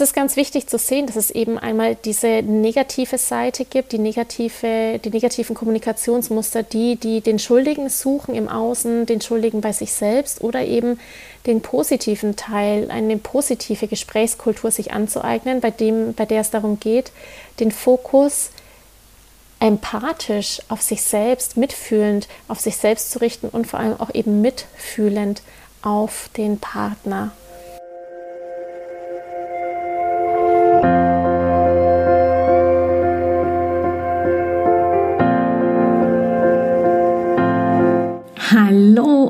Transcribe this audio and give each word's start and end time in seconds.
es 0.00 0.10
ist 0.10 0.14
ganz 0.14 0.36
wichtig 0.36 0.66
zu 0.66 0.78
sehen, 0.78 1.06
dass 1.06 1.16
es 1.16 1.30
eben 1.30 1.58
einmal 1.58 1.94
diese 1.94 2.42
negative 2.42 3.18
Seite 3.18 3.64
gibt, 3.64 3.92
die, 3.92 3.98
negative, 3.98 4.98
die 4.98 5.10
negativen 5.10 5.54
Kommunikationsmuster, 5.54 6.62
die, 6.62 6.96
die 6.96 7.20
den 7.20 7.38
Schuldigen 7.38 7.90
suchen 7.90 8.34
im 8.34 8.48
Außen, 8.48 9.04
den 9.04 9.20
Schuldigen 9.20 9.60
bei 9.60 9.72
sich 9.72 9.92
selbst 9.92 10.40
oder 10.40 10.64
eben 10.64 10.98
den 11.46 11.60
positiven 11.60 12.36
Teil, 12.36 12.90
eine 12.90 13.18
positive 13.18 13.88
Gesprächskultur 13.88 14.70
sich 14.70 14.92
anzueignen, 14.92 15.60
bei, 15.60 15.70
dem, 15.70 16.14
bei 16.14 16.24
der 16.24 16.40
es 16.40 16.50
darum 16.50 16.80
geht, 16.80 17.12
den 17.58 17.70
Fokus 17.70 18.50
empathisch 19.58 20.62
auf 20.68 20.80
sich 20.80 21.02
selbst, 21.02 21.58
mitfühlend 21.58 22.26
auf 22.48 22.60
sich 22.60 22.78
selbst 22.78 23.10
zu 23.10 23.20
richten 23.20 23.48
und 23.48 23.66
vor 23.66 23.78
allem 23.78 24.00
auch 24.00 24.14
eben 24.14 24.40
mitfühlend 24.40 25.42
auf 25.82 26.30
den 26.36 26.58
Partner. 26.58 27.32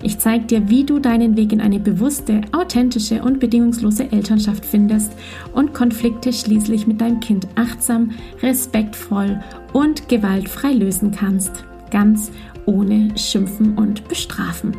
Ich 0.00 0.20
zeige 0.20 0.44
dir, 0.44 0.68
wie 0.68 0.84
du 0.84 1.00
deinen 1.00 1.36
Weg 1.36 1.52
in 1.52 1.60
eine 1.60 1.80
bewusste, 1.80 2.42
authentische 2.52 3.20
und 3.20 3.40
bedingungslose 3.40 4.12
Elternschaft 4.12 4.64
findest 4.64 5.12
und 5.54 5.74
Konflikte 5.74 6.32
schließlich 6.32 6.86
mit 6.86 7.00
deinem 7.00 7.18
Kind 7.18 7.48
achtsam, 7.56 8.12
respektvoll 8.40 9.42
und 9.72 10.08
gewaltfrei 10.08 10.72
lösen 10.72 11.10
kannst. 11.10 11.64
Ganz 11.90 12.30
ohne 12.64 13.16
Schimpfen 13.18 13.76
und 13.76 14.06
Bestrafen. 14.06 14.76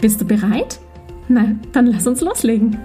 Bist 0.00 0.20
du 0.20 0.24
bereit? 0.24 0.78
Na, 1.26 1.56
dann 1.72 1.86
lass 1.86 2.06
uns 2.06 2.20
loslegen. 2.20 2.78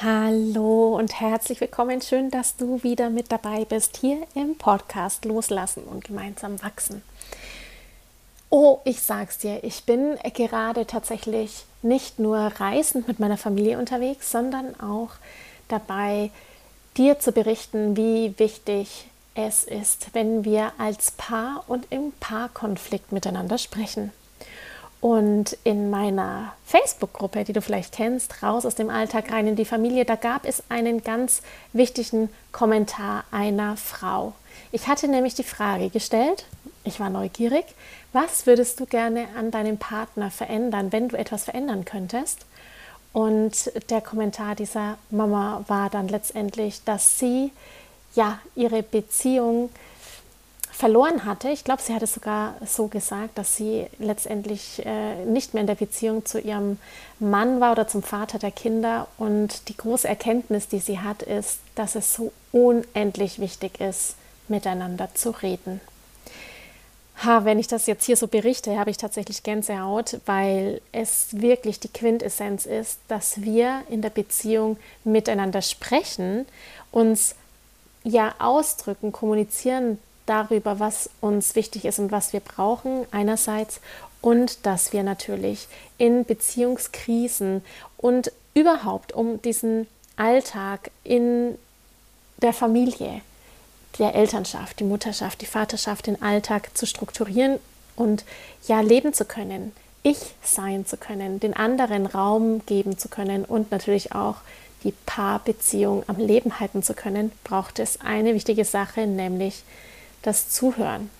Hallo 0.00 0.96
und 0.96 1.20
herzlich 1.20 1.60
willkommen. 1.60 2.00
Schön, 2.00 2.30
dass 2.30 2.56
du 2.56 2.80
wieder 2.84 3.10
mit 3.10 3.32
dabei 3.32 3.64
bist 3.64 3.96
hier 3.96 4.18
im 4.36 4.56
Podcast 4.56 5.24
Loslassen 5.24 5.82
und 5.82 6.04
gemeinsam 6.04 6.62
wachsen. 6.62 7.02
Oh, 8.50 8.78
ich 8.84 9.02
sag's 9.02 9.38
dir, 9.38 9.62
ich 9.62 9.84
bin 9.84 10.16
gerade 10.32 10.86
tatsächlich 10.86 11.66
nicht 11.82 12.18
nur 12.18 12.38
reisend 12.38 13.06
mit 13.06 13.18
meiner 13.18 13.36
Familie 13.36 13.78
unterwegs, 13.78 14.30
sondern 14.30 14.78
auch 14.80 15.10
dabei, 15.68 16.30
dir 16.96 17.18
zu 17.18 17.32
berichten, 17.32 17.96
wie 17.96 18.38
wichtig 18.38 19.06
es 19.34 19.64
ist, 19.64 20.08
wenn 20.14 20.44
wir 20.44 20.72
als 20.78 21.12
Paar 21.12 21.62
und 21.68 21.86
im 21.90 22.12
Paarkonflikt 22.20 23.12
miteinander 23.12 23.58
sprechen. 23.58 24.12
Und 25.00 25.56
in 25.62 25.90
meiner 25.90 26.54
Facebook-Gruppe, 26.66 27.44
die 27.44 27.52
du 27.52 27.62
vielleicht 27.62 27.94
kennst, 27.94 28.42
raus 28.42 28.66
aus 28.66 28.74
dem 28.74 28.90
Alltag 28.90 29.30
rein 29.30 29.46
in 29.46 29.54
die 29.54 29.64
Familie, 29.64 30.04
da 30.04 30.16
gab 30.16 30.44
es 30.44 30.64
einen 30.70 31.04
ganz 31.04 31.42
wichtigen 31.72 32.30
Kommentar 32.50 33.24
einer 33.30 33.76
Frau. 33.76 34.32
Ich 34.72 34.88
hatte 34.88 35.06
nämlich 35.06 35.34
die 35.34 35.44
Frage 35.44 35.90
gestellt, 35.90 36.46
ich 36.84 37.00
war 37.00 37.10
neugierig, 37.10 37.64
was 38.12 38.46
würdest 38.46 38.80
du 38.80 38.86
gerne 38.86 39.26
an 39.36 39.50
deinem 39.50 39.78
Partner 39.78 40.30
verändern, 40.30 40.92
wenn 40.92 41.08
du 41.08 41.16
etwas 41.16 41.44
verändern 41.44 41.84
könntest? 41.84 42.46
Und 43.12 43.72
der 43.90 44.00
Kommentar 44.00 44.54
dieser 44.54 44.98
Mama 45.10 45.64
war 45.66 45.90
dann 45.90 46.08
letztendlich, 46.08 46.82
dass 46.84 47.18
sie 47.18 47.52
ja 48.14 48.38
ihre 48.54 48.82
Beziehung 48.82 49.70
verloren 50.78 51.24
hatte. 51.24 51.48
Ich 51.48 51.64
glaube, 51.64 51.82
sie 51.82 51.92
hatte 51.92 52.06
sogar 52.06 52.54
so 52.64 52.86
gesagt, 52.86 53.36
dass 53.36 53.56
sie 53.56 53.86
letztendlich 53.98 54.86
äh, 54.86 55.24
nicht 55.24 55.52
mehr 55.52 55.62
in 55.62 55.66
der 55.66 55.74
Beziehung 55.74 56.24
zu 56.24 56.38
ihrem 56.38 56.78
Mann 57.18 57.60
war 57.60 57.72
oder 57.72 57.88
zum 57.88 58.04
Vater 58.04 58.38
der 58.38 58.52
Kinder. 58.52 59.08
Und 59.18 59.68
die 59.68 59.76
große 59.76 60.06
Erkenntnis, 60.06 60.68
die 60.68 60.78
sie 60.78 61.00
hat, 61.00 61.22
ist, 61.22 61.58
dass 61.74 61.96
es 61.96 62.14
so 62.14 62.32
unendlich 62.52 63.40
wichtig 63.40 63.80
ist, 63.80 64.14
miteinander 64.46 65.08
zu 65.14 65.30
reden. 65.30 65.80
Ha, 67.24 67.44
wenn 67.44 67.58
ich 67.58 67.66
das 67.66 67.86
jetzt 67.86 68.04
hier 68.04 68.16
so 68.16 68.28
berichte, 68.28 68.78
habe 68.78 68.90
ich 68.90 68.96
tatsächlich 68.96 69.42
Gänsehaut, 69.42 70.20
weil 70.26 70.80
es 70.92 71.40
wirklich 71.40 71.80
die 71.80 71.88
Quintessenz 71.88 72.64
ist, 72.64 73.00
dass 73.08 73.42
wir 73.42 73.82
in 73.88 74.02
der 74.02 74.10
Beziehung 74.10 74.76
miteinander 75.02 75.60
sprechen, 75.62 76.46
uns 76.92 77.34
ja 78.04 78.34
ausdrücken, 78.38 79.10
kommunizieren 79.10 79.98
darüber, 80.26 80.78
was 80.78 81.10
uns 81.20 81.56
wichtig 81.56 81.86
ist 81.86 81.98
und 81.98 82.12
was 82.12 82.32
wir 82.32 82.40
brauchen 82.40 83.04
einerseits 83.10 83.80
und 84.20 84.64
dass 84.64 84.92
wir 84.92 85.02
natürlich 85.02 85.66
in 85.96 86.24
Beziehungskrisen 86.24 87.64
und 87.96 88.30
überhaupt 88.54 89.12
um 89.12 89.42
diesen 89.42 89.88
Alltag 90.16 90.90
in 91.02 91.56
der 92.42 92.52
Familie, 92.52 93.22
der 93.98 94.14
Elternschaft, 94.14 94.80
die 94.80 94.84
Mutterschaft, 94.84 95.40
die 95.40 95.46
Vaterschaft, 95.46 96.06
den 96.06 96.22
Alltag 96.22 96.76
zu 96.76 96.86
strukturieren 96.86 97.58
und 97.96 98.24
ja 98.66 98.80
leben 98.80 99.12
zu 99.12 99.24
können, 99.24 99.72
ich 100.02 100.18
sein 100.42 100.86
zu 100.86 100.96
können, 100.96 101.40
den 101.40 101.54
anderen 101.54 102.06
Raum 102.06 102.64
geben 102.66 102.98
zu 102.98 103.08
können 103.08 103.44
und 103.44 103.70
natürlich 103.70 104.12
auch 104.12 104.36
die 104.84 104.92
Paarbeziehung 105.06 106.04
am 106.06 106.16
Leben 106.16 106.60
halten 106.60 106.82
zu 106.82 106.94
können, 106.94 107.32
braucht 107.44 107.78
es 107.78 108.00
eine 108.00 108.34
wichtige 108.34 108.64
Sache, 108.64 109.06
nämlich 109.06 109.62
das 110.22 110.50
Zuhören. 110.50 111.10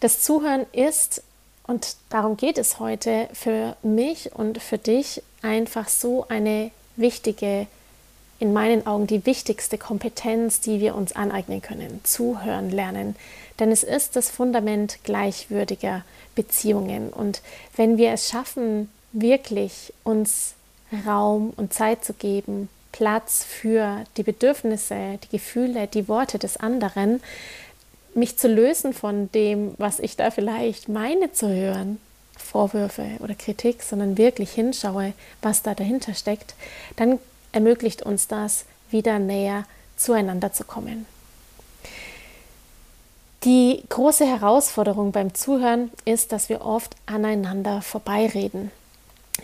Das 0.00 0.20
Zuhören 0.20 0.66
ist, 0.72 1.22
und 1.66 1.96
darum 2.08 2.36
geht 2.36 2.58
es 2.58 2.78
heute, 2.78 3.28
für 3.32 3.76
mich 3.82 4.32
und 4.32 4.62
für 4.62 4.78
dich 4.78 5.22
einfach 5.42 5.88
so 5.88 6.26
eine 6.28 6.70
wichtige, 6.96 7.66
in 8.38 8.52
meinen 8.52 8.86
Augen 8.86 9.06
die 9.06 9.26
wichtigste 9.26 9.78
Kompetenz, 9.78 10.60
die 10.60 10.80
wir 10.80 10.94
uns 10.94 11.12
aneignen 11.14 11.62
können. 11.62 12.00
Zuhören 12.02 12.70
lernen. 12.70 13.16
Denn 13.58 13.70
es 13.70 13.82
ist 13.82 14.16
das 14.16 14.30
Fundament 14.30 14.98
gleichwürdiger 15.04 16.04
Beziehungen. 16.34 17.10
Und 17.10 17.42
wenn 17.76 17.96
wir 17.96 18.12
es 18.12 18.28
schaffen, 18.28 18.90
wirklich 19.12 19.92
uns 20.02 20.54
Raum 21.06 21.52
und 21.56 21.72
Zeit 21.72 22.04
zu 22.04 22.12
geben, 22.12 22.68
Platz 22.92 23.44
für 23.44 24.04
die 24.16 24.22
Bedürfnisse, 24.22 25.18
die 25.24 25.36
Gefühle, 25.36 25.86
die 25.86 26.08
Worte 26.08 26.38
des 26.38 26.56
anderen, 26.56 27.20
mich 28.14 28.38
zu 28.38 28.46
lösen 28.46 28.92
von 28.92 29.30
dem, 29.32 29.74
was 29.78 29.98
ich 29.98 30.16
da 30.16 30.30
vielleicht 30.30 30.88
meine 30.88 31.32
zu 31.32 31.48
hören, 31.48 31.98
Vorwürfe 32.36 33.06
oder 33.20 33.34
Kritik, 33.34 33.82
sondern 33.82 34.18
wirklich 34.18 34.52
hinschaue, 34.52 35.12
was 35.42 35.62
da 35.62 35.74
dahinter 35.74 36.14
steckt, 36.14 36.54
dann 36.96 37.18
ermöglicht 37.54 38.02
uns 38.02 38.26
das, 38.26 38.64
wieder 38.90 39.18
näher 39.18 39.64
zueinander 39.96 40.52
zu 40.52 40.64
kommen. 40.64 41.06
Die 43.44 43.82
große 43.88 44.26
Herausforderung 44.26 45.12
beim 45.12 45.34
Zuhören 45.34 45.90
ist, 46.04 46.32
dass 46.32 46.48
wir 46.48 46.62
oft 46.62 46.96
aneinander 47.06 47.80
vorbeireden. 47.80 48.70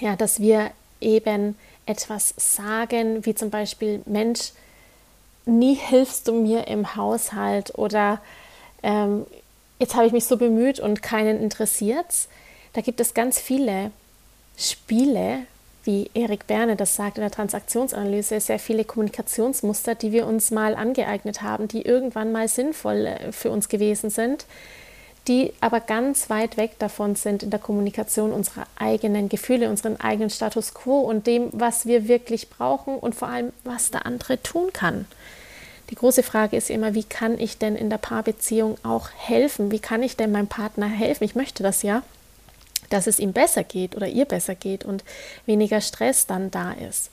Ja, 0.01 0.17
dass 0.17 0.41
wir 0.41 0.71
eben 1.01 1.57
etwas 1.87 2.35
sagen, 2.37 3.25
wie 3.27 3.35
zum 3.35 3.51
Beispiel, 3.51 4.03
Mensch, 4.07 4.53
nie 5.47 5.75
hilfst 5.75 6.29
du 6.29 6.33
mir 6.33 6.67
im 6.67 6.97
Haushalt 6.97 7.77
oder 7.79 8.21
ähm, 8.83 9.27
jetzt 9.79 9.95
habe 9.95 10.07
ich 10.07 10.13
mich 10.13 10.25
so 10.25 10.37
bemüht 10.37 10.81
und 10.81 11.03
keinen 11.03 11.41
interessiert's. 11.41 12.29
Da 12.73 12.81
gibt 12.81 13.01
es 13.01 13.15
ganz 13.15 13.39
viele 13.39 13.91
Spiele, 14.57 15.47
wie 15.85 16.11
Erik 16.15 16.47
Berne 16.47 16.77
das 16.77 16.97
sagt 16.97 17.17
in 17.17 17.23
der 17.23 17.31
Transaktionsanalyse, 17.31 18.41
sehr 18.41 18.59
viele 18.59 18.85
Kommunikationsmuster, 18.85 19.95
die 19.95 20.13
wir 20.13 20.27
uns 20.27 20.51
mal 20.51 20.75
angeeignet 20.75 21.43
haben, 21.43 21.69
die 21.69 21.83
irgendwann 21.83 22.33
mal 22.33 22.49
sinnvoll 22.49 23.07
äh, 23.07 23.33
für 23.33 23.51
uns 23.51 23.69
gewesen 23.69 24.11
sind, 24.11 24.47
die 25.29 25.53
aber 25.61 25.81
ganz 25.81 26.31
weit 26.31 26.57
weg 26.57 26.79
davon 26.79 27.15
sind 27.15 27.43
in 27.43 27.51
der 27.51 27.61
Kommunikation 27.61 28.33
unserer 28.33 28.67
eigenen 28.79 29.29
Gefühle, 29.29 29.69
unseren 29.69 30.01
eigenen 30.01 30.31
Status 30.31 30.75
quo 30.75 31.01
und 31.01 31.27
dem, 31.27 31.49
was 31.53 31.87
wir 31.87 32.09
wirklich 32.09 32.51
brauchen 32.51 32.97
und 32.97 33.15
vor 33.15 33.29
allem, 33.29 33.53
was 33.65 33.91
der 33.91 34.07
andere 34.07 34.43
tun 34.43 34.73
kann. 34.73 35.07
Die 35.91 35.95
große 35.97 36.23
Frage 36.23 36.57
ist 36.57 36.71
immer, 36.71 36.95
wie 36.95 37.05
kann 37.05 37.39
ich 37.39 37.59
denn 37.59 37.75
in 37.75 37.91
der 37.91 37.99
Paarbeziehung 37.99 38.77
auch 38.85 39.09
helfen? 39.17 39.73
Wie 39.73 39.81
kann 39.81 40.03
ich 40.03 40.17
denn 40.17 40.31
meinem 40.31 40.47
Partner 40.47 40.87
helfen? 40.87 41.25
Ich 41.25 41.35
möchte 41.35 41.65
das 41.65 41.83
ja, 41.83 42.03
dass 42.91 43.07
es 43.07 43.19
ihm 43.19 43.33
besser 43.33 43.65
geht 43.65 43.97
oder 43.97 44.07
ihr 44.07 44.27
besser 44.27 44.55
geht 44.55 44.85
und 44.85 45.03
weniger 45.47 45.81
Stress 45.81 46.27
dann 46.27 46.51
da 46.51 46.73
ist. 46.73 47.11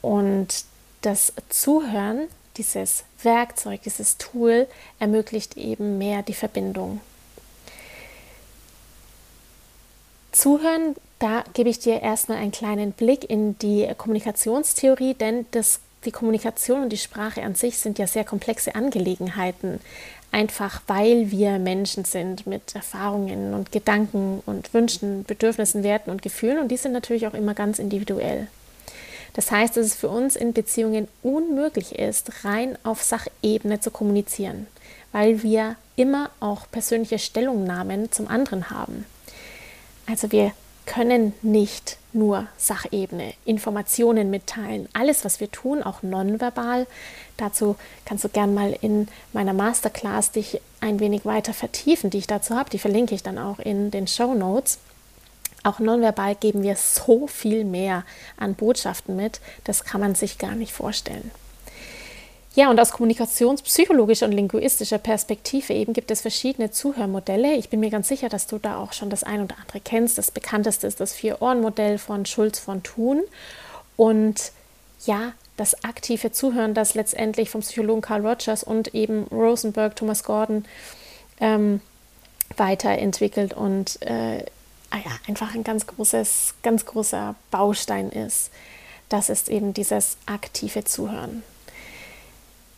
Und 0.00 0.64
das 1.02 1.32
Zuhören 1.48 2.28
dieses 2.56 3.04
Werkzeug, 3.22 3.82
dieses 3.82 4.16
Tool 4.18 4.68
ermöglicht 4.98 5.56
eben 5.56 5.98
mehr 5.98 6.22
die 6.22 6.34
Verbindung. 6.34 7.00
Zuhören, 10.32 10.96
da 11.18 11.44
gebe 11.54 11.70
ich 11.70 11.78
dir 11.78 12.02
erstmal 12.02 12.38
einen 12.38 12.52
kleinen 12.52 12.92
Blick 12.92 13.28
in 13.28 13.58
die 13.58 13.88
Kommunikationstheorie, 13.96 15.14
denn 15.14 15.46
das, 15.52 15.80
die 16.04 16.12
Kommunikation 16.12 16.82
und 16.82 16.90
die 16.90 16.98
Sprache 16.98 17.42
an 17.42 17.54
sich 17.54 17.78
sind 17.78 17.98
ja 17.98 18.06
sehr 18.06 18.24
komplexe 18.24 18.74
Angelegenheiten, 18.74 19.80
einfach 20.32 20.82
weil 20.86 21.30
wir 21.30 21.58
Menschen 21.58 22.04
sind 22.04 22.46
mit 22.46 22.74
Erfahrungen 22.74 23.54
und 23.54 23.72
Gedanken 23.72 24.42
und 24.46 24.74
Wünschen, 24.74 25.24
Bedürfnissen, 25.24 25.82
Werten 25.82 26.10
und 26.10 26.22
Gefühlen 26.22 26.58
und 26.58 26.68
die 26.68 26.76
sind 26.76 26.92
natürlich 26.92 27.26
auch 27.26 27.34
immer 27.34 27.54
ganz 27.54 27.78
individuell. 27.78 28.48
Das 29.34 29.50
heißt, 29.50 29.76
dass 29.76 29.86
es 29.86 29.94
für 29.94 30.08
uns 30.08 30.36
in 30.36 30.52
Beziehungen 30.52 31.08
unmöglich 31.22 31.98
ist, 31.98 32.44
rein 32.44 32.78
auf 32.84 33.02
Sachebene 33.02 33.80
zu 33.80 33.90
kommunizieren, 33.90 34.66
weil 35.12 35.42
wir 35.42 35.76
immer 35.96 36.30
auch 36.40 36.70
persönliche 36.70 37.18
Stellungnahmen 37.18 38.10
zum 38.12 38.28
anderen 38.28 38.70
haben. 38.70 39.04
Also 40.06 40.30
wir 40.32 40.52
können 40.86 41.34
nicht 41.42 41.98
nur 42.12 42.46
Sachebene, 42.56 43.34
Informationen 43.44 44.30
mitteilen. 44.30 44.88
Alles, 44.92 45.24
was 45.24 45.40
wir 45.40 45.50
tun, 45.50 45.82
auch 45.82 46.02
nonverbal. 46.02 46.86
Dazu 47.36 47.76
kannst 48.04 48.24
du 48.24 48.28
gern 48.28 48.54
mal 48.54 48.76
in 48.80 49.08
meiner 49.32 49.52
Masterclass 49.52 50.30
dich 50.30 50.60
ein 50.80 51.00
wenig 51.00 51.24
weiter 51.24 51.52
vertiefen, 51.52 52.10
die 52.10 52.18
ich 52.18 52.26
dazu 52.26 52.54
habe. 52.54 52.70
Die 52.70 52.78
verlinke 52.78 53.14
ich 53.14 53.22
dann 53.22 53.38
auch 53.38 53.58
in 53.58 53.90
den 53.90 54.06
Show 54.06 54.34
Notes. 54.34 54.78
Auch 55.64 55.78
nonverbal 55.78 56.34
geben 56.34 56.62
wir 56.62 56.76
so 56.76 57.26
viel 57.26 57.64
mehr 57.64 58.04
an 58.36 58.54
Botschaften 58.54 59.16
mit, 59.16 59.40
das 59.64 59.84
kann 59.84 60.00
man 60.00 60.14
sich 60.14 60.36
gar 60.38 60.54
nicht 60.54 60.72
vorstellen. 60.72 61.30
Ja, 62.54 62.70
und 62.70 62.78
aus 62.78 62.92
kommunikationspsychologischer 62.92 64.26
und 64.26 64.32
linguistischer 64.32 64.98
Perspektive 64.98 65.72
eben 65.72 65.92
gibt 65.92 66.12
es 66.12 66.20
verschiedene 66.20 66.70
Zuhörmodelle. 66.70 67.54
Ich 67.56 67.68
bin 67.68 67.80
mir 67.80 67.90
ganz 67.90 68.06
sicher, 68.06 68.28
dass 68.28 68.46
du 68.46 68.58
da 68.58 68.78
auch 68.78 68.92
schon 68.92 69.10
das 69.10 69.24
ein 69.24 69.42
oder 69.42 69.56
andere 69.60 69.80
kennst. 69.80 70.18
Das 70.18 70.30
bekannteste 70.30 70.86
ist 70.86 71.00
das 71.00 71.14
Vier-Ohren-Modell 71.14 71.98
von 71.98 72.26
Schulz 72.26 72.60
von 72.60 72.84
Thun. 72.84 73.22
Und 73.96 74.52
ja, 75.04 75.32
das 75.56 75.82
aktive 75.82 76.30
Zuhören, 76.30 76.74
das 76.74 76.94
letztendlich 76.94 77.50
vom 77.50 77.60
Psychologen 77.60 78.02
Carl 78.02 78.24
Rogers 78.24 78.62
und 78.62 78.94
eben 78.94 79.24
Rosenberg, 79.32 79.96
Thomas 79.96 80.22
Gordon 80.22 80.64
ähm, 81.40 81.80
weiterentwickelt 82.56 83.52
und 83.54 84.00
äh, 84.02 84.44
ah 84.90 84.98
ja, 85.04 85.10
einfach 85.26 85.54
ein 85.54 85.64
ganz 85.64 85.88
großes, 85.88 86.54
ganz 86.62 86.86
großer 86.86 87.34
Baustein 87.50 88.10
ist. 88.10 88.50
Das 89.08 89.28
ist 89.28 89.48
eben 89.48 89.74
dieses 89.74 90.18
aktive 90.26 90.84
Zuhören. 90.84 91.42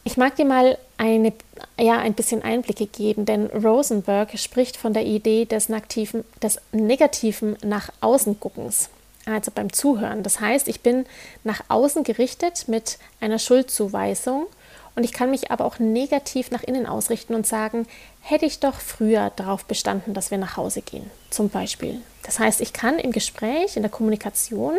Ich 0.07 0.17
mag 0.17 0.37
dir 0.37 0.45
mal 0.45 0.79
eine, 0.99 1.33
ja, 1.81 1.99
ein 1.99 2.15
bisschen 2.15 2.41
Einblicke 2.41 2.87
geben, 2.87 3.25
denn 3.25 3.47
Rosenberg 3.47 4.39
spricht 4.39 4.77
von 4.77 4.93
der 4.93 5.05
Idee 5.05 5.47
des, 5.47 5.69
aktiven, 5.69 6.23
des 6.41 6.61
negativen 6.71 7.57
nach 7.65 7.91
außen 8.01 8.39
guckens, 8.39 8.89
also 9.25 9.51
beim 9.53 9.73
Zuhören. 9.73 10.23
Das 10.23 10.39
heißt, 10.39 10.69
ich 10.69 10.81
bin 10.81 11.07
nach 11.43 11.65
außen 11.67 12.05
gerichtet 12.05 12.69
mit 12.69 12.99
einer 13.21 13.41
Schuldzuweisung 13.41 14.47
und 14.95 15.03
ich 15.03 15.13
kann 15.13 15.33
mich 15.33 15.51
aber 15.51 15.65
auch 15.65 15.81
negativ 15.81 16.53
nach 16.53 16.63
innen 16.63 16.87
ausrichten 16.87 17.35
und 17.35 17.45
sagen, 17.45 17.85
hätte 18.21 18.47
ich 18.47 18.61
doch 18.61 18.79
früher 18.79 19.33
darauf 19.35 19.65
bestanden, 19.65 20.15
dass 20.15 20.31
wir 20.31 20.39
nach 20.39 20.57
Hause 20.57 20.83
gehen, 20.83 21.11
zum 21.31 21.49
Beispiel. 21.49 22.01
Das 22.23 22.39
heißt, 22.39 22.61
ich 22.61 22.73
kann 22.73 23.01
im 23.01 23.11
Gespräch, 23.11 23.75
in 23.75 23.83
der 23.83 23.91
Kommunikation, 23.91 24.77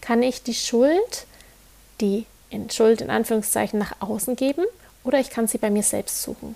kann 0.00 0.22
ich 0.22 0.42
die 0.42 0.54
Schuld, 0.54 1.26
die 2.00 2.24
in 2.52 2.70
Schuld 2.70 3.00
in 3.00 3.10
Anführungszeichen 3.10 3.78
nach 3.78 3.94
außen 4.00 4.36
geben 4.36 4.64
oder 5.04 5.18
ich 5.18 5.30
kann 5.30 5.48
sie 5.48 5.58
bei 5.58 5.70
mir 5.70 5.82
selbst 5.82 6.22
suchen. 6.22 6.54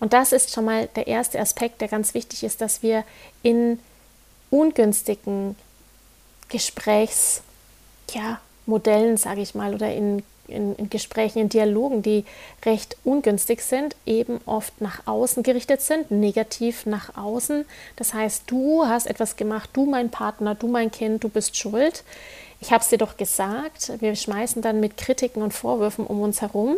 Und 0.00 0.12
das 0.12 0.32
ist 0.32 0.52
schon 0.52 0.64
mal 0.64 0.88
der 0.96 1.06
erste 1.06 1.40
Aspekt, 1.40 1.80
der 1.80 1.88
ganz 1.88 2.14
wichtig 2.14 2.44
ist, 2.44 2.60
dass 2.60 2.82
wir 2.82 3.04
in 3.42 3.78
ungünstigen 4.50 5.56
Gesprächsmodellen, 6.48 9.12
ja, 9.12 9.16
sage 9.16 9.40
ich 9.40 9.54
mal, 9.54 9.74
oder 9.74 9.92
in 9.92 10.22
in, 10.48 10.74
in, 10.76 10.90
Gesprächen, 10.90 11.38
in 11.38 11.48
Dialogen, 11.48 12.02
die 12.02 12.24
recht 12.64 12.96
ungünstig 13.04 13.62
sind, 13.62 13.96
eben 14.06 14.40
oft 14.46 14.80
nach 14.80 15.06
außen 15.06 15.42
gerichtet 15.42 15.80
sind, 15.80 16.10
negativ 16.10 16.86
nach 16.86 17.16
außen. 17.16 17.64
Das 17.96 18.14
heißt, 18.14 18.44
du 18.46 18.86
hast 18.86 19.06
etwas 19.06 19.36
gemacht, 19.36 19.70
du 19.72 19.86
mein 19.86 20.10
Partner, 20.10 20.54
du 20.54 20.68
mein 20.68 20.90
Kind, 20.90 21.24
du 21.24 21.28
bist 21.28 21.56
schuld. 21.56 22.04
Ich 22.64 22.72
habe 22.72 22.82
es 22.82 22.88
dir 22.88 22.98
doch 22.98 23.18
gesagt. 23.18 23.92
Wir 24.00 24.16
schmeißen 24.16 24.62
dann 24.62 24.80
mit 24.80 24.96
Kritiken 24.96 25.42
und 25.42 25.52
Vorwürfen 25.52 26.06
um 26.06 26.22
uns 26.22 26.40
herum. 26.40 26.76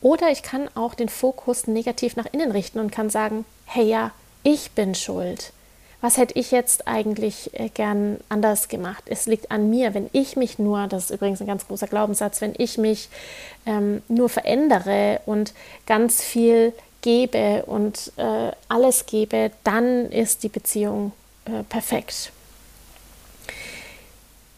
Oder 0.00 0.30
ich 0.30 0.42
kann 0.42 0.68
auch 0.76 0.94
den 0.94 1.08
Fokus 1.08 1.66
negativ 1.66 2.14
nach 2.14 2.26
innen 2.32 2.52
richten 2.52 2.78
und 2.78 2.92
kann 2.92 3.10
sagen, 3.10 3.44
hey 3.64 3.84
ja, 3.84 4.12
ich 4.44 4.70
bin 4.70 4.94
schuld 4.94 5.52
was 6.00 6.18
hätte 6.18 6.38
ich 6.38 6.50
jetzt 6.50 6.86
eigentlich 6.86 7.50
äh, 7.54 7.68
gern 7.68 8.18
anders 8.28 8.68
gemacht? 8.68 9.04
Es 9.06 9.26
liegt 9.26 9.50
an 9.50 9.70
mir, 9.70 9.92
wenn 9.94 10.08
ich 10.12 10.36
mich 10.36 10.58
nur, 10.58 10.86
das 10.86 11.04
ist 11.04 11.10
übrigens 11.10 11.40
ein 11.40 11.48
ganz 11.48 11.66
großer 11.66 11.86
Glaubenssatz, 11.86 12.40
wenn 12.40 12.54
ich 12.56 12.78
mich 12.78 13.08
ähm, 13.66 14.02
nur 14.06 14.28
verändere 14.28 15.20
und 15.26 15.52
ganz 15.86 16.22
viel 16.22 16.72
gebe 17.02 17.64
und 17.66 18.12
äh, 18.16 18.52
alles 18.68 19.06
gebe, 19.06 19.50
dann 19.64 20.10
ist 20.10 20.42
die 20.42 20.48
Beziehung 20.48 21.10
äh, 21.46 21.62
perfekt. 21.64 22.30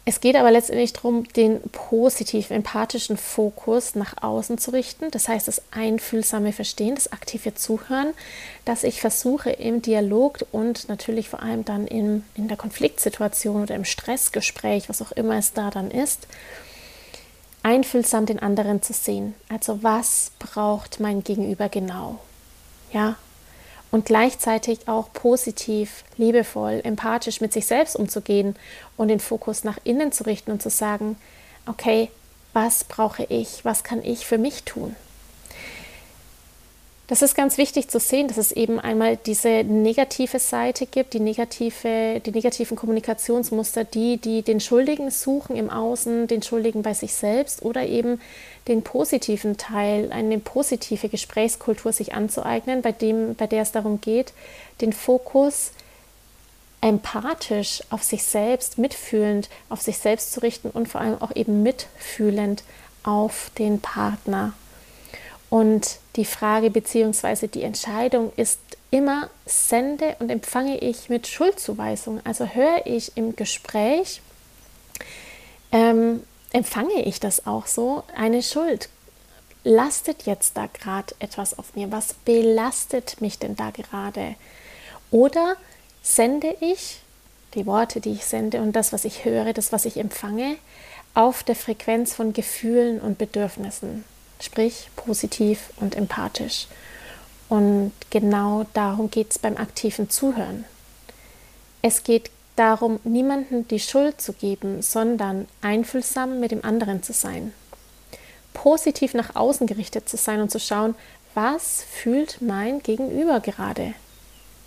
Es 0.08 0.20
geht 0.20 0.36
aber 0.36 0.50
letztendlich 0.50 0.94
darum, 0.94 1.28
den 1.34 1.60
positiven, 1.60 2.56
empathischen 2.56 3.18
Fokus 3.18 3.94
nach 3.94 4.14
außen 4.22 4.56
zu 4.56 4.70
richten. 4.70 5.10
Das 5.10 5.28
heißt, 5.28 5.46
das 5.46 5.60
einfühlsame 5.70 6.54
Verstehen, 6.54 6.94
das 6.94 7.12
aktive 7.12 7.54
Zuhören, 7.54 8.14
dass 8.64 8.84
ich 8.84 9.02
versuche 9.02 9.50
im 9.50 9.82
Dialog 9.82 10.46
und 10.50 10.88
natürlich 10.88 11.28
vor 11.28 11.42
allem 11.42 11.66
dann 11.66 11.86
in, 11.86 12.24
in 12.36 12.48
der 12.48 12.56
Konfliktsituation 12.56 13.64
oder 13.64 13.74
im 13.74 13.84
Stressgespräch, 13.84 14.88
was 14.88 15.02
auch 15.02 15.12
immer 15.12 15.36
es 15.36 15.52
da 15.52 15.68
dann 15.68 15.90
ist, 15.90 16.26
einfühlsam 17.62 18.24
den 18.24 18.38
anderen 18.38 18.80
zu 18.80 18.94
sehen. 18.94 19.34
Also 19.50 19.82
was 19.82 20.30
braucht 20.38 21.00
mein 21.00 21.22
Gegenüber 21.22 21.68
genau? 21.68 22.18
Ja, 22.94 23.16
und 23.90 24.04
gleichzeitig 24.04 24.88
auch 24.88 25.12
positiv, 25.12 26.04
liebevoll, 26.16 26.80
empathisch 26.84 27.40
mit 27.40 27.52
sich 27.52 27.66
selbst 27.66 27.96
umzugehen 27.96 28.56
und 28.96 29.08
den 29.08 29.20
Fokus 29.20 29.64
nach 29.64 29.78
innen 29.84 30.12
zu 30.12 30.24
richten 30.24 30.50
und 30.50 30.62
zu 30.62 30.70
sagen, 30.70 31.16
okay, 31.66 32.10
was 32.52 32.84
brauche 32.84 33.24
ich, 33.24 33.64
was 33.64 33.84
kann 33.84 34.02
ich 34.02 34.26
für 34.26 34.38
mich 34.38 34.64
tun? 34.64 34.94
Das 37.08 37.22
ist 37.22 37.34
ganz 37.34 37.56
wichtig 37.56 37.88
zu 37.88 37.98
sehen, 38.00 38.28
dass 38.28 38.36
es 38.36 38.52
eben 38.52 38.78
einmal 38.78 39.16
diese 39.16 39.64
negative 39.64 40.38
Seite 40.38 40.84
gibt, 40.84 41.14
die, 41.14 41.20
negative, 41.20 42.20
die 42.20 42.30
negativen 42.30 42.76
Kommunikationsmuster, 42.76 43.84
die, 43.84 44.18
die 44.18 44.42
den 44.42 44.60
Schuldigen 44.60 45.10
suchen 45.10 45.56
im 45.56 45.70
Außen, 45.70 46.26
den 46.26 46.42
Schuldigen 46.42 46.82
bei 46.82 46.92
sich 46.92 47.14
selbst 47.14 47.62
oder 47.62 47.86
eben 47.86 48.20
den 48.68 48.82
positiven 48.82 49.56
Teil, 49.56 50.12
eine 50.12 50.38
positive 50.38 51.08
Gesprächskultur 51.08 51.94
sich 51.94 52.12
anzueignen, 52.12 52.82
bei, 52.82 52.92
dem, 52.92 53.34
bei 53.36 53.46
der 53.46 53.62
es 53.62 53.72
darum 53.72 54.02
geht, 54.02 54.34
den 54.82 54.92
Fokus 54.92 55.70
empathisch 56.82 57.82
auf 57.88 58.02
sich 58.02 58.22
selbst, 58.22 58.76
mitfühlend 58.76 59.48
auf 59.70 59.80
sich 59.80 59.96
selbst 59.96 60.32
zu 60.32 60.40
richten 60.40 60.68
und 60.68 60.88
vor 60.88 61.00
allem 61.00 61.22
auch 61.22 61.34
eben 61.34 61.62
mitfühlend 61.62 62.64
auf 63.02 63.50
den 63.56 63.80
Partner. 63.80 64.52
Und 65.48 66.00
die 66.18 66.24
Frage 66.24 66.70
bzw. 66.70 67.46
die 67.46 67.62
Entscheidung 67.62 68.32
ist 68.36 68.58
immer, 68.90 69.30
sende 69.46 70.16
und 70.18 70.30
empfange 70.30 70.78
ich 70.78 71.08
mit 71.08 71.28
Schuldzuweisung. 71.28 72.20
Also 72.24 72.44
höre 72.44 72.86
ich 72.86 73.16
im 73.16 73.36
Gespräch, 73.36 74.20
ähm, 75.70 76.24
empfange 76.52 77.02
ich 77.04 77.20
das 77.20 77.46
auch 77.46 77.66
so, 77.66 78.02
eine 78.16 78.42
Schuld. 78.42 78.88
Lastet 79.62 80.24
jetzt 80.24 80.56
da 80.56 80.66
gerade 80.66 81.14
etwas 81.20 81.56
auf 81.56 81.76
mir? 81.76 81.92
Was 81.92 82.14
belastet 82.14 83.20
mich 83.20 83.38
denn 83.38 83.54
da 83.54 83.70
gerade? 83.70 84.34
Oder 85.12 85.56
sende 86.02 86.56
ich 86.60 86.98
die 87.54 87.64
Worte, 87.64 88.00
die 88.00 88.12
ich 88.12 88.24
sende 88.24 88.60
und 88.60 88.72
das, 88.72 88.92
was 88.92 89.04
ich 89.04 89.24
höre, 89.24 89.52
das, 89.52 89.70
was 89.70 89.84
ich 89.84 89.98
empfange, 89.98 90.56
auf 91.14 91.44
der 91.44 91.54
Frequenz 91.54 92.14
von 92.14 92.32
Gefühlen 92.32 93.00
und 93.00 93.18
Bedürfnissen? 93.18 94.04
Sprich 94.40 94.88
positiv 94.96 95.70
und 95.76 95.94
empathisch. 95.94 96.66
Und 97.48 97.92
genau 98.10 98.66
darum 98.74 99.10
geht 99.10 99.30
es 99.30 99.38
beim 99.38 99.56
aktiven 99.56 100.10
Zuhören. 100.10 100.64
Es 101.82 102.02
geht 102.02 102.30
darum, 102.56 103.00
niemandem 103.04 103.66
die 103.68 103.80
Schuld 103.80 104.20
zu 104.20 104.32
geben, 104.32 104.82
sondern 104.82 105.46
einfühlsam 105.62 106.40
mit 106.40 106.50
dem 106.50 106.64
anderen 106.64 107.02
zu 107.02 107.12
sein. 107.12 107.52
Positiv 108.52 109.14
nach 109.14 109.36
außen 109.36 109.66
gerichtet 109.66 110.08
zu 110.08 110.16
sein 110.16 110.40
und 110.40 110.50
zu 110.50 110.58
schauen, 110.58 110.94
was 111.34 111.84
fühlt 111.88 112.42
mein 112.42 112.82
Gegenüber 112.82 113.40
gerade. 113.40 113.94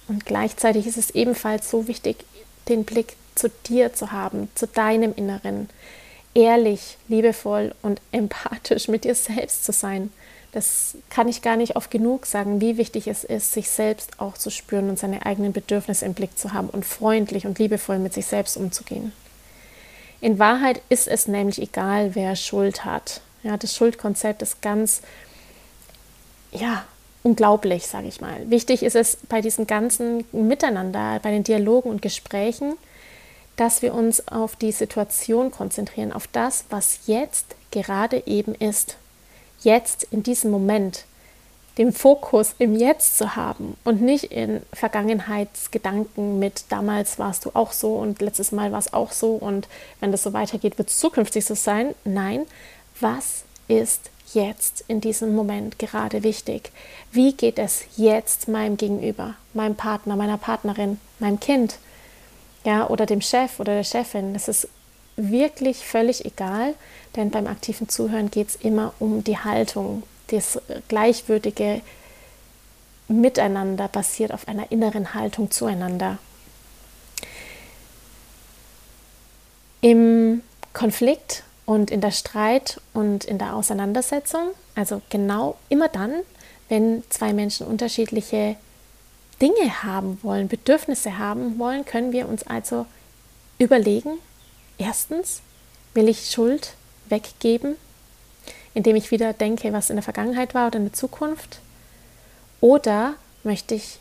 Und 0.08 0.26
gleichzeitig 0.26 0.88
ist 0.88 0.98
es 0.98 1.12
ebenfalls 1.12 1.70
so 1.70 1.88
wichtig, 1.88 2.26
den 2.70 2.86
Blick 2.86 3.16
zu 3.36 3.50
dir 3.68 3.94
zu 3.94 4.12
haben, 4.12 4.50
zu 4.56 4.68
deinem 4.68 5.14
Inneren, 5.16 5.70
ehrlich, 6.34 6.98
liebevoll 7.08 7.74
und 7.82 8.02
empathisch 8.12 8.88
mit 8.88 9.04
dir 9.04 9.16
selbst 9.16 9.66
zu 9.66 9.72
sein. 9.72 10.12
Das 10.52 10.98
kann 11.10 11.30
ich 11.30 11.42
gar 11.42 11.56
nicht 11.56 11.76
oft 11.78 11.90
genug 11.90 12.26
sagen, 12.26 12.60
wie 12.60 12.78
wichtig 12.78 13.08
es 13.08 13.24
ist, 13.24 13.54
sich 13.54 13.70
selbst 13.70 14.20
auch 14.20 14.38
zu 14.38 14.50
spüren 14.50 14.90
und 14.90 15.00
seine 15.00 15.26
eigenen 15.26 15.54
Bedürfnisse 15.54 16.06
im 16.06 16.14
Blick 16.14 16.38
zu 16.38 16.54
haben 16.54 16.70
und 16.70 16.86
freundlich 16.86 17.46
und 17.46 17.58
liebevoll 17.58 18.00
mit 18.00 18.14
sich 18.14 18.26
selbst 18.26 18.58
umzugehen. 18.58 19.14
In 20.20 20.40
Wahrheit 20.40 20.82
ist 20.90 21.08
es 21.08 21.28
nämlich 21.28 21.62
egal, 21.62 22.16
wer 22.16 22.36
Schuld 22.36 22.86
hat. 22.86 23.22
Ja, 23.44 23.58
das 23.58 23.76
Schuldkonzept 23.76 24.42
ist 24.42 24.62
ganz, 24.62 25.02
ja, 26.52 26.86
unglaublich, 27.24 27.88
sage 27.88 28.08
ich 28.08 28.22
mal. 28.22 28.50
Wichtig 28.50 28.84
ist 28.84 28.96
es 28.96 29.18
bei 29.30 29.42
diesem 29.42 29.68
ganzen 29.68 30.26
Miteinander, 30.32 31.20
bei 31.24 31.32
den 31.32 31.44
Dialogen 31.44 31.90
und 31.90 32.02
Gesprächen, 32.02 32.74
dass 33.56 33.82
wir 33.82 33.94
uns 33.94 34.28
auf 34.28 34.56
die 34.56 34.72
Situation 34.72 35.52
konzentrieren, 35.52 36.14
auf 36.14 36.28
das, 36.28 36.66
was 36.70 37.02
jetzt 37.06 37.56
gerade 37.72 38.24
eben 38.26 38.56
ist. 38.56 38.98
Jetzt 39.62 40.08
in 40.12 40.24
diesem 40.24 40.52
Moment, 40.52 41.06
den 41.78 41.94
Fokus 41.94 42.54
im 42.60 42.76
Jetzt 42.76 43.18
zu 43.18 43.36
haben 43.36 43.78
und 43.84 44.02
nicht 44.02 44.26
in 44.26 44.62
Vergangenheitsgedanken 44.74 46.38
mit 46.38 46.66
damals 46.70 47.18
warst 47.18 47.46
du 47.46 47.52
auch 47.54 47.72
so 47.72 47.96
und 47.96 48.22
letztes 48.22 48.52
Mal 48.52 48.72
war 48.72 48.80
es 48.80 48.94
auch 48.94 49.12
so 49.12 49.36
und 49.36 49.68
wenn 50.00 50.12
das 50.12 50.24
so 50.24 50.34
weitergeht, 50.34 50.78
wird 50.78 50.90
es 50.90 51.00
zukünftig 51.00 51.46
so 51.46 51.56
sein. 51.56 51.96
Nein, 52.04 52.46
was 53.00 53.44
ist 53.68 54.10
jetzt 54.34 54.84
in 54.88 55.02
diesem 55.02 55.34
Moment 55.34 55.80
gerade 55.80 56.24
wichtig? 56.24 56.72
Wie 57.12 57.34
geht 57.34 57.58
es 57.58 57.86
jetzt 57.96 58.48
meinem 58.48 58.78
Gegenüber, 58.78 59.36
meinem 59.54 59.76
Partner, 59.76 60.16
meiner 60.16 60.38
Partnerin, 60.38 61.00
meinem 61.20 61.40
Kind? 61.40 61.78
Ja, 62.64 62.88
oder 62.88 63.06
dem 63.06 63.22
Chef 63.22 63.60
oder 63.60 63.76
der 63.76 63.84
Chefin. 63.84 64.34
Das 64.34 64.48
ist 64.48 64.68
wirklich 65.16 65.86
völlig 65.86 66.26
egal, 66.26 66.76
denn 67.16 67.32
beim 67.32 67.48
aktiven 67.48 67.90
Zuhören 67.90 68.32
geht 68.32 68.50
es 68.50 68.56
immer 68.56 68.94
um 69.00 69.24
die 69.24 69.38
Haltung. 69.38 70.04
Das 70.28 70.60
gleichwürdige 70.88 71.82
Miteinander 73.08 73.88
basiert 73.88 74.34
auf 74.34 74.48
einer 74.48 74.72
inneren 74.72 75.14
Haltung 75.14 75.52
zueinander. 75.52 76.18
Im 79.82 80.44
Konflikt 80.74 81.44
und 81.66 81.92
in 81.92 82.00
der 82.02 82.12
Streit 82.12 82.80
und 82.94 83.26
in 83.26 83.38
der 83.38 83.56
Auseinandersetzung, 83.56 84.52
also 84.76 85.02
genau 85.10 85.58
immer 85.70 85.90
dann, 85.90 86.14
wenn 86.70 87.04
zwei 87.10 87.34
Menschen 87.34 87.68
unterschiedliche 87.68 88.56
Dinge 89.42 89.84
haben 89.84 90.20
wollen, 90.22 90.48
Bedürfnisse 90.48 91.18
haben 91.18 91.58
wollen, 91.58 91.86
können 91.86 92.12
wir 92.12 92.28
uns 92.28 92.44
also 92.44 92.86
überlegen, 93.58 94.20
erstens, 94.78 95.42
will 95.94 96.08
ich 96.08 96.30
Schuld 96.30 96.76
weggeben, 97.10 97.76
indem 98.74 98.96
ich 98.96 99.12
wieder 99.12 99.34
denke, 99.34 99.74
was 99.74 99.90
in 99.90 99.98
der 99.98 100.04
Vergangenheit 100.04 100.54
war 100.54 100.68
oder 100.68 100.78
in 100.78 100.86
der 100.86 100.94
Zukunft? 100.94 101.60
Oder 102.62 103.16
möchte 103.44 103.76
ich 103.76 104.00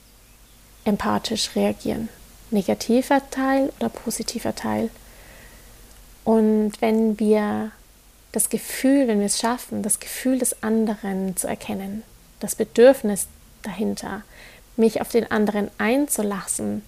empathisch 0.85 1.57
reagieren? 1.57 2.09
Negativer 2.51 3.23
Teil 3.31 3.73
oder 3.79 3.89
positiver 3.89 4.55
Teil? 4.55 4.91
Und 6.25 6.73
wenn 6.81 7.19
wir 7.19 7.73
das 8.33 8.49
Gefühl, 8.51 9.09
wenn 9.09 9.19
wir 9.19 9.27
es 9.27 9.41
schaffen, 9.41 9.83
das 9.83 9.99
Gefühl 9.99 10.39
des 10.39 10.63
anderen 10.63 11.37
zu 11.37 11.49
erkennen, 11.49 12.03
das 12.39 12.55
Bedürfnis 12.55 13.27
dahinter, 13.63 14.23
mich 14.81 15.01
auf 15.01 15.09
den 15.11 15.31
anderen 15.31 15.71
einzulassen 15.79 16.83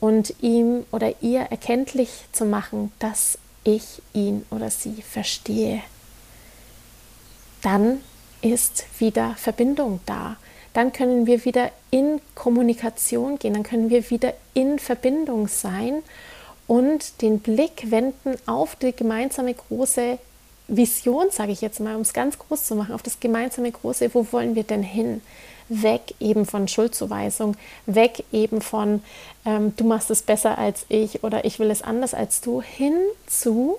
und 0.00 0.34
ihm 0.42 0.84
oder 0.90 1.14
ihr 1.22 1.40
erkenntlich 1.42 2.10
zu 2.32 2.44
machen, 2.44 2.92
dass 2.98 3.38
ich 3.62 4.02
ihn 4.12 4.44
oder 4.50 4.70
sie 4.70 5.02
verstehe, 5.02 5.82
dann 7.62 8.00
ist 8.42 8.84
wieder 8.98 9.34
Verbindung 9.36 10.00
da. 10.04 10.36
Dann 10.74 10.92
können 10.92 11.26
wir 11.26 11.44
wieder 11.44 11.70
in 11.90 12.20
Kommunikation 12.34 13.38
gehen, 13.38 13.54
dann 13.54 13.62
können 13.62 13.90
wir 13.90 14.10
wieder 14.10 14.34
in 14.54 14.78
Verbindung 14.78 15.48
sein 15.48 16.02
und 16.66 17.22
den 17.22 17.38
Blick 17.40 17.90
wenden 17.90 18.36
auf 18.46 18.76
die 18.76 18.94
gemeinsame 18.94 19.54
große 19.54 20.18
Vision, 20.66 21.30
sage 21.30 21.52
ich 21.52 21.60
jetzt 21.60 21.80
mal, 21.80 21.94
um 21.94 22.02
es 22.02 22.12
ganz 22.12 22.38
groß 22.38 22.64
zu 22.64 22.74
machen, 22.74 22.94
auf 22.94 23.02
das 23.02 23.20
gemeinsame 23.20 23.70
große, 23.70 24.12
wo 24.14 24.26
wollen 24.32 24.54
wir 24.54 24.64
denn 24.64 24.82
hin? 24.82 25.22
Weg 25.68 26.14
eben 26.20 26.46
von 26.46 26.68
Schuldzuweisung, 26.68 27.56
weg 27.86 28.24
eben 28.32 28.60
von 28.60 29.02
ähm, 29.46 29.74
du 29.76 29.84
machst 29.84 30.10
es 30.10 30.22
besser 30.22 30.58
als 30.58 30.84
ich 30.88 31.24
oder 31.24 31.44
ich 31.44 31.58
will 31.58 31.70
es 31.70 31.82
anders 31.82 32.14
als 32.14 32.40
du, 32.40 32.60
hin 32.62 32.94
zu 33.26 33.78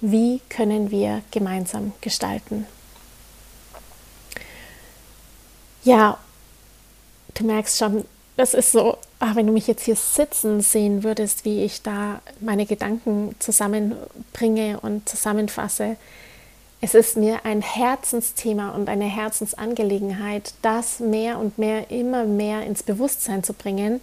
wie 0.00 0.40
können 0.48 0.90
wir 0.90 1.22
gemeinsam 1.30 1.92
gestalten. 2.00 2.66
Ja, 5.84 6.18
du 7.34 7.44
merkst 7.44 7.78
schon, 7.78 8.04
das 8.36 8.54
ist 8.54 8.72
so, 8.72 8.98
ach, 9.18 9.36
wenn 9.36 9.46
du 9.46 9.52
mich 9.52 9.66
jetzt 9.66 9.84
hier 9.84 9.96
sitzen 9.96 10.60
sehen 10.60 11.02
würdest, 11.02 11.44
wie 11.44 11.64
ich 11.64 11.82
da 11.82 12.20
meine 12.40 12.66
Gedanken 12.66 13.34
zusammenbringe 13.38 14.80
und 14.80 15.08
zusammenfasse. 15.08 15.96
Es 16.86 16.94
ist 16.94 17.16
mir 17.16 17.44
ein 17.44 17.62
Herzensthema 17.62 18.70
und 18.70 18.88
eine 18.88 19.06
Herzensangelegenheit, 19.06 20.54
das 20.62 21.00
mehr 21.00 21.36
und 21.40 21.58
mehr, 21.58 21.90
immer 21.90 22.22
mehr 22.26 22.62
ins 22.62 22.84
Bewusstsein 22.84 23.42
zu 23.42 23.54
bringen, 23.54 24.00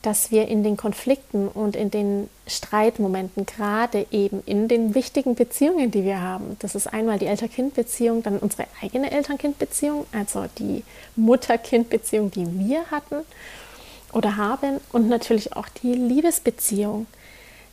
dass 0.00 0.30
wir 0.30 0.48
in 0.48 0.64
den 0.64 0.78
Konflikten 0.78 1.48
und 1.48 1.76
in 1.76 1.90
den 1.90 2.30
Streitmomenten, 2.46 3.44
gerade 3.44 4.06
eben 4.10 4.42
in 4.46 4.68
den 4.68 4.94
wichtigen 4.94 5.34
Beziehungen, 5.34 5.90
die 5.90 6.04
wir 6.04 6.22
haben, 6.22 6.56
das 6.60 6.74
ist 6.74 6.86
einmal 6.86 7.18
die 7.18 7.26
Elter-Kind-Beziehung, 7.26 8.22
dann 8.22 8.38
unsere 8.38 8.68
eigene 8.80 9.10
Eltern-Kind-Beziehung, 9.10 10.06
also 10.12 10.46
die 10.58 10.82
Mutter-Kind-Beziehung, 11.16 12.30
die 12.30 12.46
wir 12.58 12.90
hatten 12.90 13.16
oder 14.14 14.38
haben 14.38 14.80
und 14.92 15.10
natürlich 15.10 15.54
auch 15.54 15.68
die 15.68 15.92
Liebesbeziehung, 15.92 17.06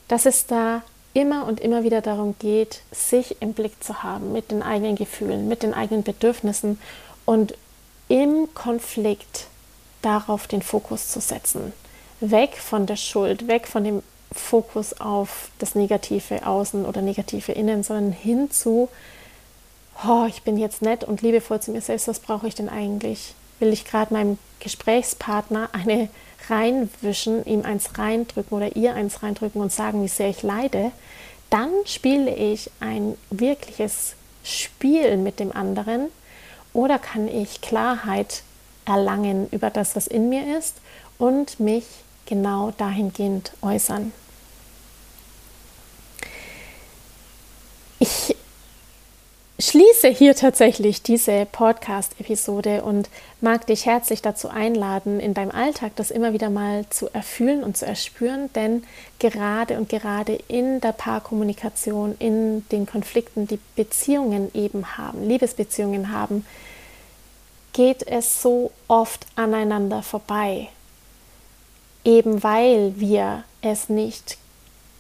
dass 0.09 0.25
es 0.25 0.45
da 0.45 0.83
immer 1.13 1.45
und 1.45 1.59
immer 1.59 1.83
wieder 1.83 2.01
darum 2.01 2.35
geht, 2.39 2.81
sich 2.91 3.41
im 3.41 3.53
Blick 3.53 3.83
zu 3.83 4.03
haben 4.03 4.31
mit 4.31 4.51
den 4.51 4.63
eigenen 4.63 4.95
Gefühlen, 4.95 5.47
mit 5.47 5.63
den 5.63 5.73
eigenen 5.73 6.03
Bedürfnissen 6.03 6.79
und 7.25 7.55
im 8.07 8.53
Konflikt 8.53 9.47
darauf 10.01 10.47
den 10.47 10.61
Fokus 10.61 11.09
zu 11.09 11.19
setzen. 11.19 11.73
Weg 12.19 12.57
von 12.57 12.85
der 12.85 12.95
Schuld, 12.95 13.47
weg 13.47 13.67
von 13.67 13.83
dem 13.83 14.03
Fokus 14.31 14.99
auf 14.99 15.49
das 15.59 15.75
negative 15.75 16.45
Außen 16.45 16.85
oder 16.85 17.01
negative 17.01 17.51
Innen, 17.51 17.83
sondern 17.83 18.11
hin 18.11 18.49
zu, 18.51 18.89
oh, 20.07 20.25
ich 20.27 20.43
bin 20.43 20.57
jetzt 20.57 20.81
nett 20.81 21.03
und 21.03 21.21
liebevoll 21.21 21.59
zu 21.59 21.71
mir 21.71 21.81
selbst, 21.81 22.07
was 22.07 22.19
brauche 22.19 22.47
ich 22.47 22.55
denn 22.55 22.69
eigentlich? 22.69 23.33
Will 23.59 23.73
ich 23.73 23.85
gerade 23.85 24.13
meinem 24.13 24.37
Gesprächspartner 24.59 25.69
eine 25.73 26.09
reinwischen, 26.51 27.45
ihm 27.45 27.63
eins 27.63 27.97
reindrücken 27.97 28.55
oder 28.57 28.75
ihr 28.75 28.93
eins 28.93 29.23
reindrücken 29.23 29.61
und 29.61 29.71
sagen, 29.71 30.03
wie 30.03 30.07
sehr 30.07 30.29
ich 30.29 30.43
leide, 30.43 30.91
dann 31.49 31.71
spiele 31.85 32.35
ich 32.35 32.69
ein 32.79 33.17
wirkliches 33.29 34.15
Spiel 34.43 35.17
mit 35.17 35.39
dem 35.39 35.51
anderen 35.51 36.09
oder 36.73 36.99
kann 36.99 37.27
ich 37.27 37.61
Klarheit 37.61 38.43
erlangen 38.85 39.47
über 39.51 39.69
das, 39.69 39.95
was 39.95 40.07
in 40.07 40.29
mir 40.29 40.57
ist 40.57 40.75
und 41.17 41.59
mich 41.59 41.85
genau 42.25 42.71
dahingehend 42.77 43.51
äußern. 43.61 44.13
Ich 47.99 48.30
schließe 49.61 50.07
hier 50.07 50.35
tatsächlich 50.35 51.03
diese 51.03 51.45
Podcast-Episode 51.45 52.81
und 52.83 53.09
mag 53.41 53.67
dich 53.67 53.85
herzlich 53.85 54.23
dazu 54.23 54.49
einladen, 54.49 55.19
in 55.19 55.35
deinem 55.35 55.51
Alltag 55.51 55.91
das 55.95 56.09
immer 56.09 56.33
wieder 56.33 56.49
mal 56.49 56.85
zu 56.89 57.13
erfühlen 57.13 57.63
und 57.63 57.77
zu 57.77 57.85
erspüren, 57.85 58.51
denn 58.53 58.83
gerade 59.19 59.77
und 59.77 59.87
gerade 59.87 60.33
in 60.47 60.81
der 60.81 60.93
Paarkommunikation, 60.93 62.15
in 62.17 62.67
den 62.69 62.87
Konflikten, 62.87 63.47
die 63.47 63.59
Beziehungen 63.75 64.49
eben 64.55 64.97
haben, 64.97 65.27
Liebesbeziehungen 65.27 66.11
haben, 66.11 66.43
geht 67.73 68.05
es 68.07 68.41
so 68.41 68.71
oft 68.87 69.27
aneinander 69.35 70.01
vorbei, 70.01 70.69
eben 72.03 72.41
weil 72.41 72.93
wir 72.97 73.43
es 73.61 73.89
nicht 73.89 74.37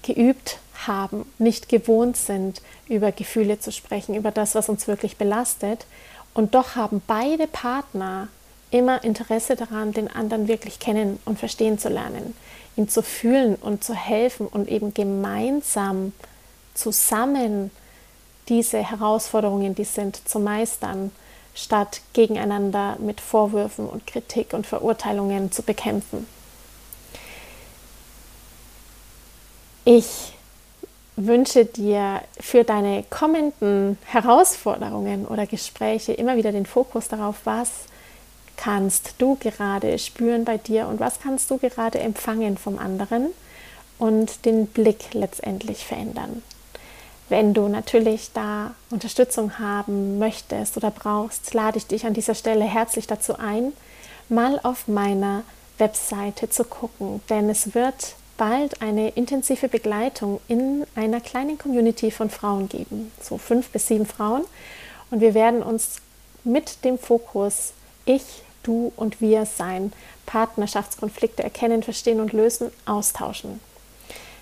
geübt 0.03 0.59
haben, 0.87 1.25
nicht 1.37 1.69
gewohnt 1.69 2.17
sind, 2.17 2.61
über 2.87 3.11
Gefühle 3.11 3.59
zu 3.59 3.71
sprechen, 3.71 4.15
über 4.15 4.31
das, 4.31 4.55
was 4.55 4.69
uns 4.69 4.87
wirklich 4.87 5.17
belastet. 5.17 5.85
Und 6.33 6.55
doch 6.55 6.75
haben 6.75 7.01
beide 7.05 7.47
Partner 7.47 8.27
immer 8.71 9.03
Interesse 9.03 9.55
daran, 9.55 9.91
den 9.91 10.07
anderen 10.07 10.47
wirklich 10.47 10.79
kennen 10.79 11.19
und 11.25 11.37
verstehen 11.37 11.77
zu 11.77 11.89
lernen, 11.89 12.35
ihn 12.77 12.87
zu 12.87 13.03
fühlen 13.03 13.55
und 13.55 13.83
zu 13.83 13.93
helfen 13.93 14.47
und 14.47 14.69
eben 14.69 14.93
gemeinsam 14.93 16.13
zusammen 16.73 17.69
diese 18.47 18.79
Herausforderungen, 18.79 19.75
die 19.75 19.83
sind, 19.83 20.27
zu 20.27 20.39
meistern, 20.39 21.11
statt 21.53 22.01
gegeneinander 22.13 22.97
mit 22.99 23.19
Vorwürfen 23.19 23.87
und 23.87 24.07
Kritik 24.07 24.53
und 24.53 24.65
Verurteilungen 24.65 25.51
zu 25.51 25.63
bekämpfen. 25.63 26.25
Ich 29.83 30.33
wünsche 31.15 31.65
dir 31.65 32.21
für 32.39 32.63
deine 32.63 33.03
kommenden 33.09 33.97
Herausforderungen 34.05 35.25
oder 35.25 35.45
Gespräche 35.45 36.13
immer 36.13 36.37
wieder 36.37 36.51
den 36.51 36.65
Fokus 36.65 37.07
darauf, 37.07 37.37
was 37.43 37.69
kannst 38.57 39.15
du 39.17 39.35
gerade 39.35 39.97
spüren 39.97 40.45
bei 40.45 40.57
dir 40.57 40.87
und 40.87 40.99
was 40.99 41.19
kannst 41.19 41.49
du 41.51 41.57
gerade 41.57 41.99
empfangen 41.99 42.57
vom 42.57 42.77
anderen 42.77 43.27
und 43.97 44.45
den 44.45 44.67
Blick 44.67 45.13
letztendlich 45.13 45.85
verändern. 45.85 46.43
Wenn 47.29 47.53
du 47.53 47.67
natürlich 47.69 48.31
da 48.33 48.71
Unterstützung 48.89 49.57
haben 49.57 50.19
möchtest 50.19 50.75
oder 50.75 50.91
brauchst, 50.91 51.53
lade 51.53 51.77
ich 51.77 51.87
dich 51.87 52.05
an 52.05 52.13
dieser 52.13 52.35
Stelle 52.35 52.65
herzlich 52.65 53.07
dazu 53.07 53.37
ein, 53.37 53.73
mal 54.27 54.59
auf 54.63 54.87
meiner 54.87 55.43
Webseite 55.77 56.49
zu 56.49 56.63
gucken, 56.63 57.21
denn 57.29 57.49
es 57.49 57.73
wird 57.73 58.15
bald 58.41 58.81
eine 58.81 59.09
intensive 59.09 59.67
Begleitung 59.67 60.41
in 60.47 60.87
einer 60.95 61.21
kleinen 61.21 61.59
Community 61.59 62.09
von 62.09 62.31
Frauen 62.31 62.67
geben, 62.69 63.11
so 63.21 63.37
fünf 63.37 63.69
bis 63.69 63.85
sieben 63.85 64.07
Frauen. 64.07 64.45
Und 65.11 65.21
wir 65.21 65.35
werden 65.35 65.61
uns 65.61 65.97
mit 66.43 66.83
dem 66.83 66.97
Fokus 66.97 67.73
Ich, 68.05 68.23
Du 68.63 68.93
und 68.95 69.21
Wir 69.21 69.45
sein, 69.45 69.93
Partnerschaftskonflikte 70.25 71.43
erkennen, 71.43 71.83
verstehen 71.83 72.19
und 72.19 72.33
lösen, 72.33 72.71
austauschen. 72.87 73.59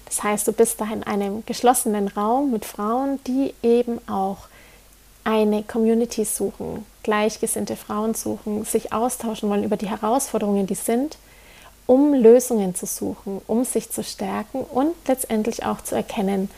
Das 0.05 0.23
heißt, 0.23 0.47
du 0.47 0.53
bist 0.53 0.79
da 0.79 0.85
in 0.85 1.03
einem 1.03 1.45
geschlossenen 1.45 2.07
Raum 2.07 2.51
mit 2.51 2.63
Frauen, 2.63 3.19
die 3.27 3.53
eben 3.63 3.99
auch 4.07 4.47
eine 5.25 5.61
Community 5.63 6.23
suchen, 6.23 6.85
gleichgesinnte 7.03 7.75
Frauen 7.75 8.13
suchen, 8.13 8.63
sich 8.63 8.93
austauschen 8.93 9.49
wollen 9.49 9.65
über 9.65 9.75
die 9.75 9.89
Herausforderungen, 9.89 10.67
die 10.67 10.75
sind 10.75 11.17
um 11.89 12.13
Lösungen 12.13 12.75
zu 12.75 12.85
suchen, 12.85 13.41
um 13.47 13.65
sich 13.65 13.89
zu 13.89 14.03
stärken 14.03 14.59
und 14.59 14.93
letztendlich 15.07 15.65
auch 15.65 15.81
zu 15.81 15.95
erkennen, 15.95 16.51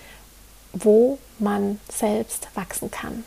wo 0.74 1.20
man 1.40 1.80
selbst 1.90 2.50
wachsen 2.54 2.92
kann. 2.92 3.24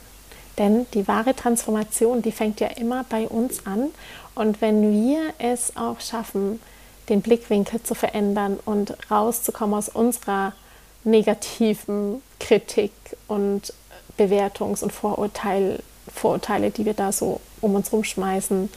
Denn 0.58 0.84
die 0.92 1.08
wahre 1.08 1.34
Transformation, 1.34 2.20
die 2.20 2.30
fängt 2.30 2.60
ja 2.60 2.66
immer 2.66 3.06
bei 3.08 3.26
uns 3.26 3.64
an. 3.64 3.88
Und 4.34 4.60
wenn 4.60 4.92
wir 4.92 5.32
es 5.38 5.78
auch 5.78 5.98
schaffen, 6.00 6.60
den 7.08 7.22
Blickwinkel 7.22 7.82
zu 7.82 7.94
verändern 7.94 8.58
und 8.66 8.94
rauszukommen 9.10 9.74
aus 9.74 9.88
unserer 9.88 10.52
negativen 11.04 12.20
Kritik 12.38 12.92
und 13.28 13.72
Bewertungs- 14.18 14.82
und 14.82 14.92
Vorurteil, 14.92 15.82
Vorurteile, 16.14 16.70
die 16.70 16.84
wir 16.84 16.94
da 16.94 17.12
so 17.12 17.40
um 17.62 17.74
uns 17.74 17.94
rumschmeißen, 17.94 18.68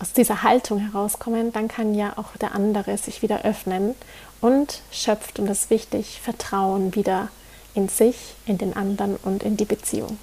aus 0.00 0.12
dieser 0.12 0.42
Haltung 0.42 0.78
herauskommen, 0.78 1.52
dann 1.52 1.68
kann 1.68 1.94
ja 1.94 2.14
auch 2.16 2.36
der 2.40 2.54
andere 2.54 2.96
sich 2.96 3.22
wieder 3.22 3.42
öffnen 3.44 3.94
und 4.40 4.80
schöpft, 4.90 5.38
und 5.38 5.46
das 5.46 5.62
ist 5.62 5.70
wichtig, 5.70 6.20
Vertrauen 6.22 6.94
wieder 6.94 7.28
in 7.74 7.88
sich, 7.88 8.34
in 8.46 8.58
den 8.58 8.74
anderen 8.74 9.16
und 9.16 9.42
in 9.42 9.56
die 9.56 9.64
Beziehung. 9.64 10.18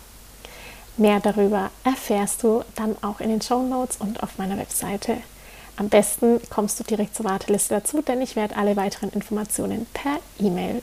Mehr 0.98 1.20
darüber 1.20 1.70
erfährst 1.84 2.42
du 2.42 2.64
dann 2.76 2.96
auch 3.04 3.20
in 3.20 3.30
den 3.30 3.42
Show 3.42 3.62
Notes 3.62 3.98
und 3.98 4.24
auf 4.24 4.40
meiner 4.40 4.58
Webseite. 4.58 5.18
Am 5.76 5.90
besten 5.90 6.42
kommst 6.50 6.80
du 6.80 6.84
direkt 6.84 7.16
zur 7.16 7.26
Warteliste 7.26 7.76
dazu, 7.76 8.02
denn 8.02 8.20
ich 8.22 8.36
werde 8.36 8.58
alle 8.58 8.76
weiteren 8.76 9.12
Informationen 9.12 9.86
per 9.94 10.18
E-Mail 10.40 10.82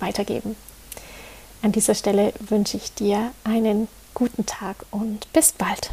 weitergeben. 0.00 0.54
An 1.62 1.72
dieser 1.72 1.94
Stelle 1.94 2.34
wünsche 2.40 2.76
ich 2.76 2.92
dir 2.92 3.30
einen 3.42 3.88
guten 4.12 4.44
Tag 4.44 4.84
und 4.90 5.32
bis 5.32 5.52
bald. 5.52 5.92